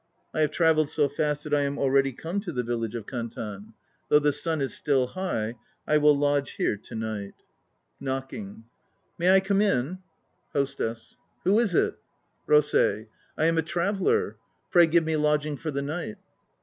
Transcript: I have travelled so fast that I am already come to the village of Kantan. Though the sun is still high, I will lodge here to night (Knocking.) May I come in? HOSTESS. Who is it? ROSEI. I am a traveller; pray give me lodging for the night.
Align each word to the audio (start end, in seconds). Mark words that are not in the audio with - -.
I 0.33 0.39
have 0.41 0.49
travelled 0.49 0.89
so 0.89 1.07
fast 1.07 1.43
that 1.43 1.53
I 1.53 1.61
am 1.61 1.77
already 1.77 2.11
come 2.11 2.39
to 2.41 2.51
the 2.51 2.63
village 2.63 2.95
of 2.95 3.05
Kantan. 3.05 3.75
Though 4.09 4.17
the 4.17 4.33
sun 4.33 4.59
is 4.59 4.73
still 4.73 5.05
high, 5.05 5.57
I 5.87 5.99
will 5.99 6.17
lodge 6.17 6.53
here 6.53 6.75
to 6.75 6.95
night 6.95 7.35
(Knocking.) 7.99 8.63
May 9.19 9.31
I 9.35 9.39
come 9.41 9.61
in? 9.61 9.99
HOSTESS. 10.53 11.17
Who 11.43 11.59
is 11.59 11.75
it? 11.75 11.99
ROSEI. 12.47 13.09
I 13.37 13.45
am 13.45 13.59
a 13.59 13.61
traveller; 13.61 14.37
pray 14.71 14.87
give 14.87 15.03
me 15.03 15.17
lodging 15.17 15.55
for 15.55 15.69
the 15.69 15.83
night. 15.83 16.15